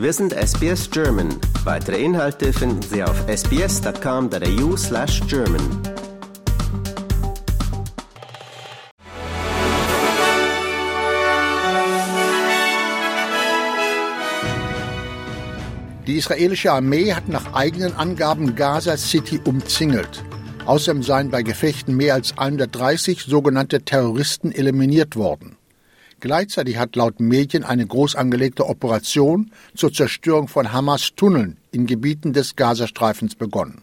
[0.00, 1.28] Wir sind SBS German.
[1.64, 5.60] Weitere Inhalte finden Sie auf sbs.com.au slash German.
[16.06, 20.24] Die israelische Armee hat nach eigenen Angaben Gaza City umzingelt.
[20.64, 25.58] Außerdem seien bei Gefechten mehr als 130 sogenannte Terroristen eliminiert worden.
[26.20, 32.56] Gleichzeitig hat laut Medien eine groß angelegte Operation zur Zerstörung von Hamas-Tunneln in Gebieten des
[32.56, 33.82] Gazastreifens begonnen.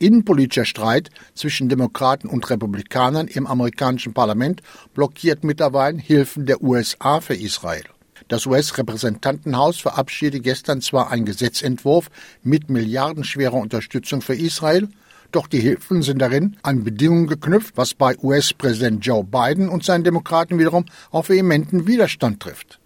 [0.00, 4.60] Innenpolitischer Streit zwischen Demokraten und Republikanern im amerikanischen Parlament
[4.94, 7.84] blockiert mittlerweile Hilfen der USA für Israel.
[8.26, 12.10] Das US-Repräsentantenhaus verabschiedete gestern zwar einen Gesetzentwurf
[12.42, 14.88] mit milliardenschwerer Unterstützung für Israel,
[15.30, 20.04] doch die Hilfen sind darin an Bedingungen geknüpft, was bei US-Präsident Joe Biden und seinen
[20.04, 22.80] Demokraten wiederum auf vehementen Widerstand trifft.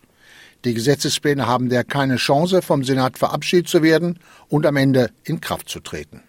[0.65, 4.19] Die Gesetzespläne haben daher keine Chance, vom Senat verabschiedet zu werden
[4.49, 6.23] und am Ende in Kraft zu treten.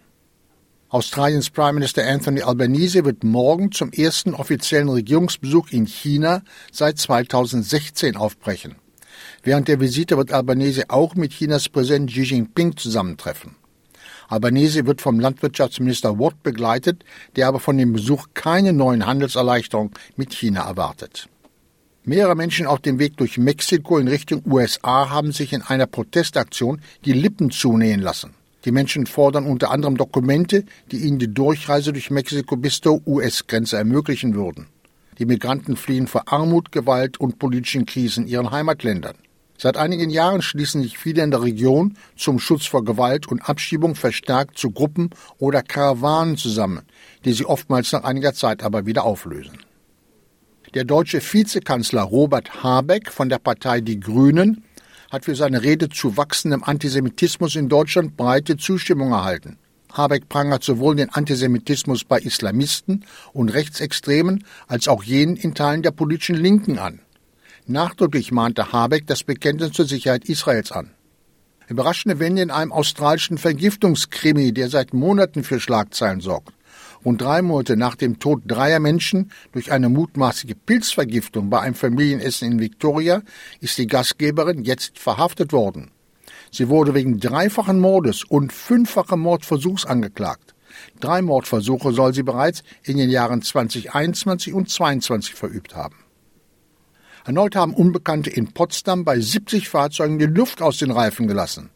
[0.89, 8.15] Australiens Prime Minister Anthony Albanese wird morgen zum ersten offiziellen Regierungsbesuch in China seit 2016
[8.15, 8.75] aufbrechen.
[9.41, 13.55] Während der Visite wird Albanese auch mit Chinas Präsident Xi Jinping zusammentreffen.
[14.33, 20.33] Albanese wird vom Landwirtschaftsminister Watt begleitet, der aber von dem Besuch keine neuen Handelserleichterungen mit
[20.33, 21.29] China erwartet.
[22.03, 26.81] Mehrere Menschen auf dem Weg durch Mexiko in Richtung USA haben sich in einer Protestaktion
[27.05, 28.31] die Lippen zunähen lassen.
[28.65, 33.77] Die Menschen fordern unter anderem Dokumente, die ihnen die Durchreise durch Mexiko bis zur US-Grenze
[33.77, 34.65] ermöglichen würden.
[35.19, 39.15] Die Migranten fliehen vor Armut, Gewalt und politischen Krisen ihren Heimatländern.
[39.57, 43.95] Seit einigen Jahren schließen sich viele in der Region zum Schutz vor Gewalt und Abschiebung
[43.95, 46.81] verstärkt zu Gruppen oder Karawanen zusammen,
[47.23, 49.59] die sie oftmals nach einiger Zeit aber wieder auflösen.
[50.73, 54.63] Der deutsche Vizekanzler Robert Habeck von der Partei Die Grünen
[55.11, 59.59] hat für seine Rede zu wachsendem Antisemitismus in Deutschland breite Zustimmung erhalten.
[59.93, 65.91] Habeck prangert sowohl den Antisemitismus bei Islamisten und Rechtsextremen als auch jenen in Teilen der
[65.91, 66.99] politischen Linken an.
[67.65, 70.91] Nachdrücklich mahnte Habeck das Bekenntnis zur Sicherheit Israels an.
[71.69, 76.53] Überraschende Wende in einem australischen Vergiftungskrimi, der seit Monaten für Schlagzeilen sorgt.
[77.05, 82.51] Rund drei Monate nach dem Tod dreier Menschen durch eine mutmaßliche Pilzvergiftung bei einem Familienessen
[82.51, 83.21] in Victoria
[83.61, 85.91] ist die Gastgeberin jetzt verhaftet worden.
[86.51, 90.53] Sie wurde wegen dreifachen Mordes und fünffachen Mordversuchs angeklagt.
[90.99, 96.02] Drei Mordversuche soll sie bereits in den Jahren 2021 und 2022 verübt haben.
[97.25, 101.69] Erneut haben Unbekannte in Potsdam bei 70 Fahrzeugen die Luft aus den Reifen gelassen.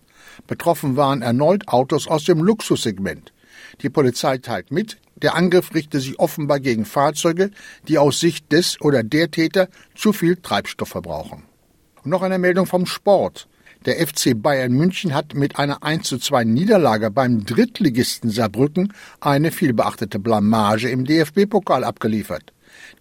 [0.45, 3.31] Betroffen waren erneut Autos aus dem Luxussegment.
[3.81, 7.51] Die Polizei teilt mit, der Angriff richte sich offenbar gegen Fahrzeuge,
[7.87, 11.43] die aus Sicht des oder der Täter zu viel Treibstoff verbrauchen.
[12.03, 13.47] Und noch eine Meldung vom Sport.
[13.85, 19.51] Der FC Bayern München hat mit einer 1 zu 2 Niederlage beim Drittligisten Saarbrücken eine
[19.51, 22.51] vielbeachtete Blamage im DFB-Pokal abgeliefert.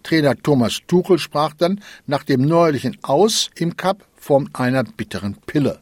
[0.03, 5.79] Trainer Thomas Tuchel sprach dann nach dem neuerlichen Aus im Cup von einer bitteren Pille.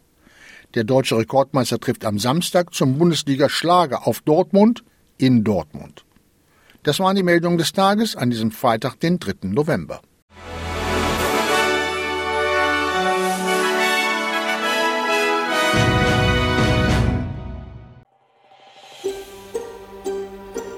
[0.74, 4.84] Der deutsche Rekordmeister trifft am Samstag zum Bundesliga-Schlager auf Dortmund
[5.18, 6.04] in Dortmund.
[6.84, 9.48] Das waren die Meldungen des Tages an diesem Freitag, den 3.
[9.48, 10.02] November.